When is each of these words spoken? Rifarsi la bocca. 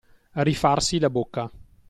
Rifarsi 0.43 0.97
la 0.97 1.11
bocca. 1.11 1.51